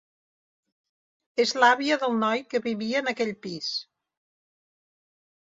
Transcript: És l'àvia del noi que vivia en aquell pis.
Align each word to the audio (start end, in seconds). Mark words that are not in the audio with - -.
És 1.43 1.53
l'àvia 1.63 1.97
del 2.05 2.15
noi 2.23 2.41
que 2.55 2.63
vivia 2.65 3.03
en 3.03 3.13
aquell 3.13 3.35
pis. 3.45 3.71